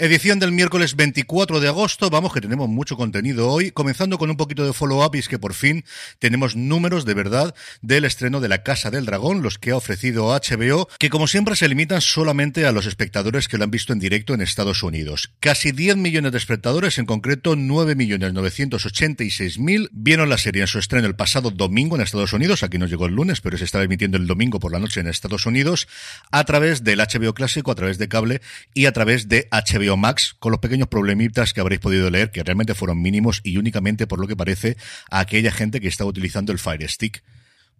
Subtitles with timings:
[0.00, 2.08] Edición del miércoles 24 de agosto.
[2.08, 3.72] Vamos, que tenemos mucho contenido hoy.
[3.72, 5.84] Comenzando con un poquito de follow-up y es que por fin
[6.20, 10.28] tenemos números de verdad del estreno de La Casa del Dragón, los que ha ofrecido
[10.28, 13.98] HBO, que como siempre se limitan solamente a los espectadores que lo han visto en
[13.98, 15.32] directo en Estados Unidos.
[15.40, 21.16] Casi 10 millones de espectadores, en concreto 9.986.000, vieron la serie en su estreno el
[21.16, 22.62] pasado domingo en Estados Unidos.
[22.62, 25.08] Aquí nos llegó el lunes, pero se está emitiendo el domingo por la noche en
[25.08, 25.88] Estados Unidos,
[26.30, 28.40] a través del HBO clásico, a través de cable
[28.74, 32.42] y a través de HBO Max, con los pequeños problemitas que habréis podido leer, que
[32.42, 34.76] realmente fueron mínimos y únicamente, por lo que parece,
[35.10, 37.22] a aquella gente que está utilizando el Fire Stick.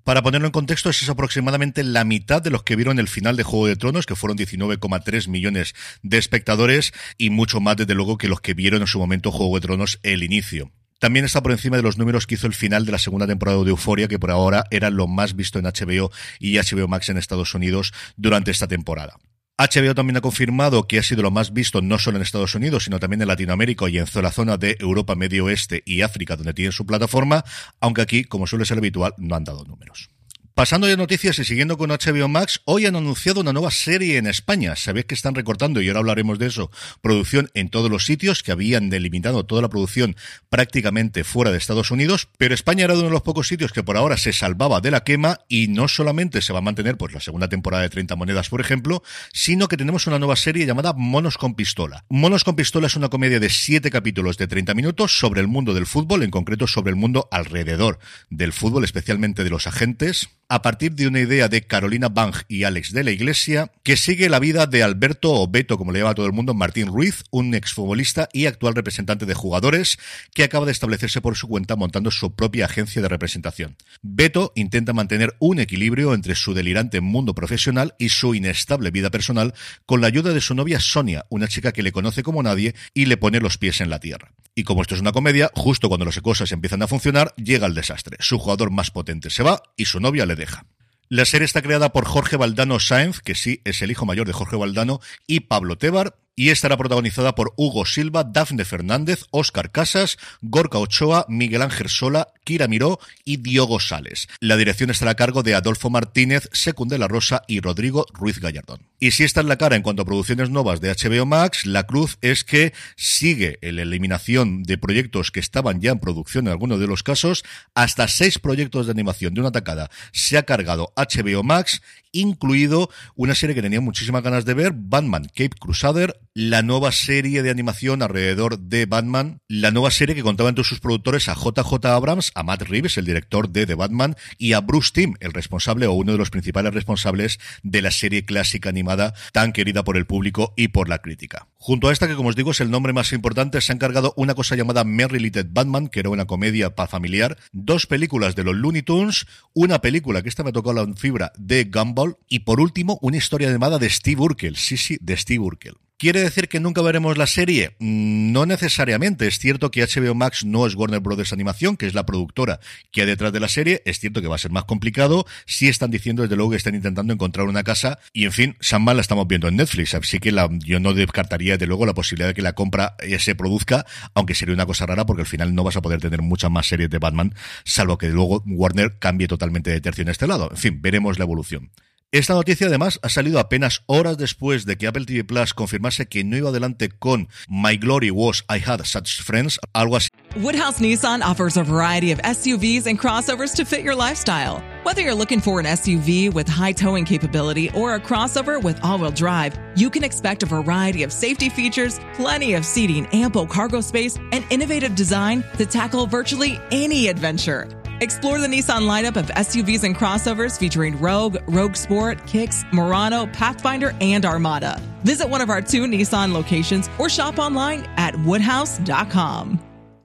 [0.04, 3.42] Para ponerlo en contexto, es aproximadamente la mitad de los que vieron el final de
[3.42, 8.28] Juego de Tronos, que fueron 19,3 millones de espectadores, y mucho más, desde luego, que
[8.28, 10.72] los que vieron en su momento Juego de Tronos el inicio.
[10.98, 13.62] También está por encima de los números que hizo el final de la segunda temporada
[13.62, 17.18] de Euforia, que por ahora era lo más visto en HBO y HBO Max en
[17.18, 19.16] Estados Unidos durante esta temporada.
[19.58, 22.84] HBO también ha confirmado que ha sido lo más visto no solo en Estados Unidos,
[22.84, 26.54] sino también en Latinoamérica y en la zona de Europa, Medio Oeste y África, donde
[26.54, 27.44] tiene su plataforma,
[27.80, 30.10] aunque aquí, como suele ser habitual, no han dado números.
[30.58, 34.26] Pasando de noticias y siguiendo con HBO Max, hoy han anunciado una nueva serie en
[34.26, 34.74] España.
[34.74, 38.50] Sabéis que están recortando, y ahora hablaremos de eso, producción en todos los sitios, que
[38.50, 40.16] habían delimitado toda la producción
[40.50, 43.96] prácticamente fuera de Estados Unidos, pero España era uno de los pocos sitios que por
[43.96, 47.20] ahora se salvaba de la quema y no solamente se va a mantener pues la
[47.20, 51.38] segunda temporada de 30 monedas, por ejemplo, sino que tenemos una nueva serie llamada Monos
[51.38, 52.04] con Pistola.
[52.08, 55.72] Monos con Pistola es una comedia de 7 capítulos de 30 minutos sobre el mundo
[55.72, 60.62] del fútbol, en concreto sobre el mundo alrededor del fútbol, especialmente de los agentes, a
[60.62, 64.38] partir de una idea de Carolina Bang y Alex de la Iglesia, que sigue la
[64.38, 68.30] vida de Alberto o Beto, como le llama todo el mundo, Martín Ruiz, un exfutbolista
[68.32, 69.98] y actual representante de jugadores,
[70.32, 73.76] que acaba de establecerse por su cuenta montando su propia agencia de representación.
[74.00, 79.52] Beto intenta mantener un equilibrio entre su delirante mundo profesional y su inestable vida personal
[79.84, 83.04] con la ayuda de su novia Sonia, una chica que le conoce como nadie y
[83.04, 84.32] le pone los pies en la tierra.
[84.58, 87.74] Y como esto es una comedia, justo cuando las cosas empiezan a funcionar, llega el
[87.74, 88.16] desastre.
[88.18, 90.66] Su jugador más potente se va y su novia le deja.
[91.08, 94.32] La serie está creada por Jorge Valdano Sáenz, que sí es el hijo mayor de
[94.32, 94.98] Jorge Valdano,
[95.28, 101.26] y Pablo Tebar, y estará protagonizada por Hugo Silva, Dafne Fernández, Óscar Casas, Gorka Ochoa,
[101.28, 104.28] Miguel Ángel Sola, Kira Miró y Diogo Sales.
[104.38, 108.38] La dirección estará a cargo de Adolfo Martínez, Secund de la Rosa y Rodrigo Ruiz
[108.38, 108.86] Gallardón.
[109.00, 111.82] Y si esta es la cara en cuanto a producciones nuevas de HBO Max, la
[111.82, 116.78] cruz es que sigue la eliminación de proyectos que estaban ya en producción en algunos
[116.78, 117.42] de los casos.
[117.74, 121.82] Hasta seis proyectos de animación de una tacada se ha cargado HBO Max
[122.12, 127.42] incluido una serie que tenía muchísimas ganas de ver, Batman Cape Crusader, la nueva serie
[127.42, 131.86] de animación alrededor de Batman, la nueva serie que contaba entre sus productores a JJ
[131.86, 135.86] Abrams, a Matt Reeves, el director de The Batman, y a Bruce Timm, el responsable
[135.86, 140.06] o uno de los principales responsables de la serie clásica animada tan querida por el
[140.06, 141.48] público y por la crítica.
[141.56, 144.14] Junto a esta, que como os digo es el nombre más importante, se ha encargado
[144.16, 148.54] una cosa llamada Merry Little Batman, que era una comedia familiar, dos películas de los
[148.54, 152.98] Looney Tunes, una película que esta me tocó la fibra de Gumball, y por último,
[153.02, 154.56] una historia animada de Steve Urkel.
[154.56, 155.74] Sí, sí, de Steve Urkel.
[156.00, 157.74] ¿Quiere decir que nunca veremos la serie?
[157.80, 159.26] Mm, no necesariamente.
[159.26, 162.60] Es cierto que HBO Max no es Warner Brothers Animación, que es la productora
[162.92, 163.82] que hay detrás de la serie.
[163.84, 165.26] Es cierto que va a ser más complicado.
[165.44, 167.98] Sí están diciendo, desde luego, que están intentando encontrar una casa.
[168.12, 169.92] Y en fin, Sandman la estamos viendo en Netflix.
[169.94, 170.32] Así que
[170.64, 173.84] yo no descartaría, desde luego, la posibilidad de que la compra se produzca,
[174.14, 176.68] aunque sería una cosa rara porque al final no vas a poder tener muchas más
[176.68, 177.34] series de Batman,
[177.64, 180.48] salvo que luego Warner cambie totalmente de tercio en este lado.
[180.52, 181.72] En fin, veremos la evolución.
[182.10, 186.24] Esta noticia además ha salido apenas horas después de que Apple TV Plus confirmase que
[186.24, 190.08] no iba adelante con My Glory Was I Had Such Friends, algo así.
[190.36, 194.62] Woodhouse Nissan offers a variety of SUVs and crossovers to fit your lifestyle.
[194.84, 199.10] Whether you're looking for an SUV with high towing capability or a crossover with all-wheel
[199.10, 204.16] drive, you can expect a variety of safety features, plenty of seating, ample cargo space,
[204.32, 207.68] and innovative design to tackle virtually any adventure.
[208.00, 213.92] Explore the Nissan lineup of SUVs and crossovers featuring Rogue, Rogue Sport, Kicks, Murano, Pathfinder,
[214.00, 214.80] and Armada.
[215.02, 219.58] Visit one of our two Nissan locations or shop online at woodhouse.com.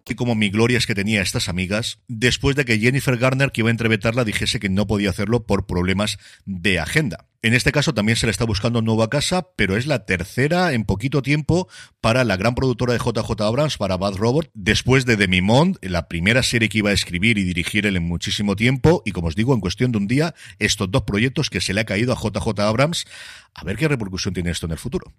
[0.05, 3.61] Y como mi gloria es que tenía estas amigas, después de que Jennifer Garner, que
[3.61, 7.25] iba a entrevistarla, dijese que no podía hacerlo por problemas de agenda.
[7.43, 10.85] En este caso también se le está buscando nueva casa, pero es la tercera en
[10.85, 11.67] poquito tiempo
[11.99, 16.07] para la gran productora de JJ Abrams, para Bad Robot, después de Demi Mond, la
[16.07, 19.35] primera serie que iba a escribir y dirigir él en muchísimo tiempo, y como os
[19.35, 22.15] digo, en cuestión de un día, estos dos proyectos que se le ha caído a
[22.15, 23.03] JJ Abrams,
[23.53, 25.11] a ver qué repercusión tiene esto en el futuro.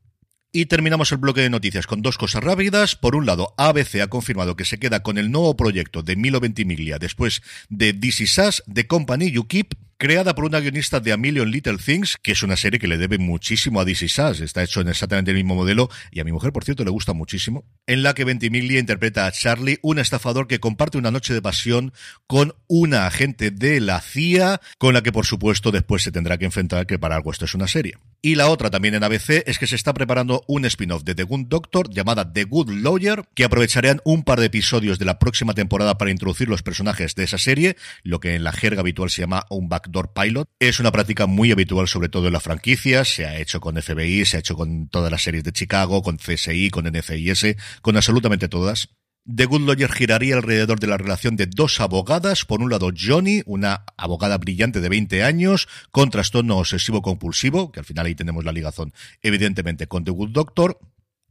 [0.50, 2.96] Y terminamos el bloque de noticias con dos cosas rápidas.
[2.96, 6.40] Por un lado, ABC ha confirmado que se queda con el nuevo proyecto de Milo
[6.40, 11.16] Ventimiglia después de Is Us, The Company You Keep, creada por una guionista de A
[11.16, 14.62] Million Little Things, que es una serie que le debe muchísimo a DC Sass, está
[14.62, 17.64] hecho en exactamente el mismo modelo, y a mi mujer, por cierto, le gusta muchísimo,
[17.86, 21.92] en la que Ventimiglia interpreta a Charlie, un estafador que comparte una noche de pasión
[22.26, 26.44] con una agente de la CIA, con la que por supuesto después se tendrá que
[26.44, 27.94] enfrentar, que para algo esto es una serie.
[28.22, 31.24] Y la otra también en ABC es que se está preparando un spin-off de The
[31.24, 35.52] Good Doctor llamada The Good Lawyer, que aprovecharían un par de episodios de la próxima
[35.52, 39.20] temporada para introducir los personajes de esa serie, lo que en la jerga habitual se
[39.20, 40.48] llama un backdoor pilot.
[40.58, 44.24] Es una práctica muy habitual sobre todo en la franquicia, se ha hecho con FBI,
[44.24, 48.48] se ha hecho con todas las series de Chicago, con CSI, con NCIS, con absolutamente
[48.48, 48.88] todas.
[49.26, 52.44] The Good Lawyer giraría alrededor de la relación de dos abogadas.
[52.44, 57.86] Por un lado, Johnny, una abogada brillante de 20 años, con trastorno obsesivo-compulsivo, que al
[57.86, 58.92] final ahí tenemos la ligazón,
[59.22, 60.78] evidentemente, con The Good Doctor,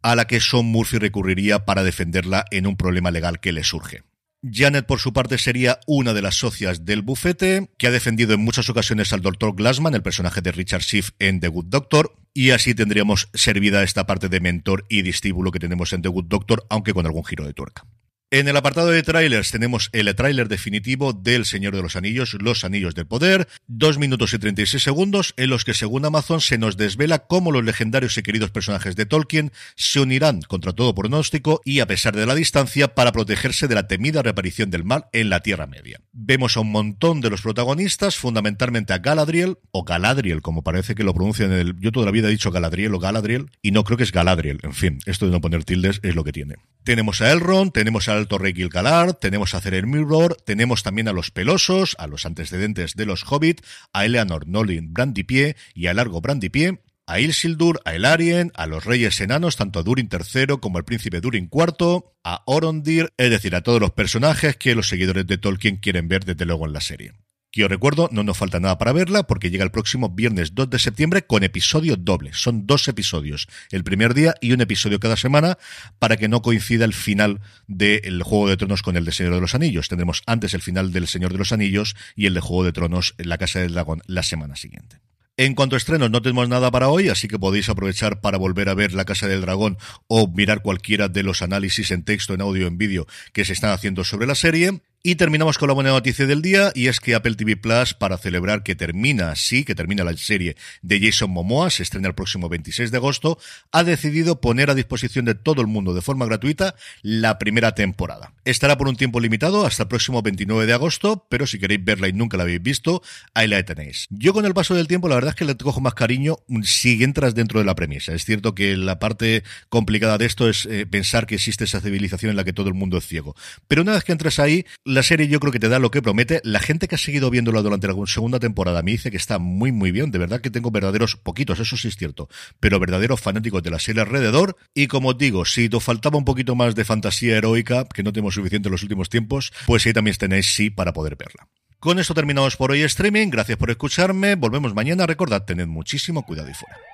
[0.01, 4.01] a la que Sean Murphy recurriría para defenderla en un problema legal que le surge.
[4.43, 8.41] Janet, por su parte, sería una de las socias del bufete, que ha defendido en
[8.41, 9.55] muchas ocasiones al Dr.
[9.55, 14.05] Glassman, el personaje de Richard Schiff en The Good Doctor, y así tendríamos servida esta
[14.05, 17.45] parte de mentor y distíbulo que tenemos en The Good Doctor, aunque con algún giro
[17.45, 17.85] de tuerca.
[18.33, 22.63] En el apartado de trailers tenemos el tráiler definitivo del Señor de los Anillos, Los
[22.63, 26.75] Anillos del Poder, dos minutos y 36 segundos, en los que según Amazon se nos
[26.75, 31.79] desvela cómo los legendarios y queridos personajes de Tolkien se unirán contra todo pronóstico y
[31.79, 35.41] a pesar de la distancia para protegerse de la temida reaparición del mal en la
[35.41, 36.01] Tierra Media.
[36.11, 41.03] Vemos a un montón de los protagonistas, fundamentalmente a Galadriel, o Galadriel, como parece que
[41.03, 41.79] lo pronuncian en el...
[41.79, 44.57] Yo toda la vida he dicho Galadriel o Galadriel, y no creo que es Galadriel,
[44.63, 46.55] en fin, esto de no poner tildes es lo que tiene.
[46.83, 51.11] Tenemos a Elrond, tenemos al Alto Rey Gilgalad, tenemos a Cerer Mirror, tenemos también a
[51.11, 53.59] los Pelosos, a los antecedentes de los Hobbit,
[53.91, 59.19] a Eleanor Nolin Brandipie y a Largo Brandipie, a Ilsildur, a Elarien, a los reyes
[59.19, 63.61] enanos, tanto a Durin III como al príncipe Durin IV, a Orondir, es decir, a
[63.61, 67.11] todos los personajes que los seguidores de Tolkien quieren ver desde luego en la serie
[67.53, 70.71] que os recuerdo, no nos falta nada para verla porque llega el próximo viernes 2
[70.71, 72.31] de septiembre con episodio doble.
[72.33, 75.59] Son dos episodios, el primer día y un episodio cada semana
[75.99, 79.41] para que no coincida el final del Juego de Tronos con el de Señor de
[79.41, 79.87] los Anillos.
[79.87, 83.13] Tendremos antes el final del Señor de los Anillos y el de Juego de Tronos
[83.19, 84.99] en la Casa del Dragón la semana siguiente.
[85.37, 88.67] En cuanto a estrenos, no tenemos nada para hoy, así que podéis aprovechar para volver
[88.69, 89.77] a ver La Casa del Dragón
[90.07, 93.71] o mirar cualquiera de los análisis en texto, en audio, en vídeo que se están
[93.71, 94.81] haciendo sobre la serie.
[95.05, 98.17] Y terminamos con la buena noticia del día, y es que Apple TV Plus, para
[98.17, 102.47] celebrar que termina, sí, que termina la serie de Jason Momoa, se estrena el próximo
[102.47, 103.37] 26 de agosto,
[103.73, 108.31] ha decidido poner a disposición de todo el mundo de forma gratuita la primera temporada.
[108.45, 112.07] Estará por un tiempo limitado hasta el próximo 29 de agosto, pero si queréis verla
[112.07, 114.07] y nunca la habéis visto, ahí la tenéis.
[114.09, 117.03] Yo con el paso del tiempo, la verdad es que le cojo más cariño si
[117.03, 118.13] entras dentro de la premisa.
[118.13, 122.29] Es cierto que la parte complicada de esto es eh, pensar que existe esa civilización
[122.29, 123.35] en la que todo el mundo es ciego.
[123.67, 126.01] Pero una vez que entras ahí, la serie yo creo que te da lo que
[126.01, 126.41] promete.
[126.43, 129.71] La gente que ha seguido viéndola durante la segunda temporada me dice que está muy,
[129.71, 130.11] muy bien.
[130.11, 133.79] De verdad que tengo verdaderos, poquitos, eso sí es cierto, pero verdaderos fanáticos de la
[133.79, 134.55] serie alrededor.
[134.73, 138.13] Y como os digo, si te faltaba un poquito más de fantasía heroica, que no
[138.13, 141.47] tenemos suficiente en los últimos tiempos, pues ahí también tenéis sí para poder verla.
[141.79, 143.29] Con esto terminamos por hoy streaming.
[143.29, 144.35] Gracias por escucharme.
[144.35, 145.05] Volvemos mañana.
[145.05, 146.92] Recordad, tened muchísimo cuidado y fuera.